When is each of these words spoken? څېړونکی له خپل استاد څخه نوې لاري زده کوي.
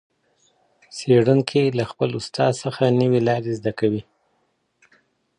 څېړونکی 0.95 1.63
له 1.77 1.83
خپل 1.91 2.09
استاد 2.19 2.53
څخه 2.63 2.83
نوې 2.99 3.19
لاري 3.27 3.51
زده 3.59 3.71
کوي. 3.79 4.03